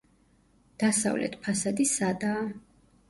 დასავლეთ 0.83 1.37
ფასადი 1.43 1.89
სადაა. 1.93 2.43